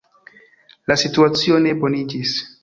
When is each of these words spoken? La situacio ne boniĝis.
La 0.91 0.97
situacio 1.01 1.61
ne 1.67 1.75
boniĝis. 1.85 2.35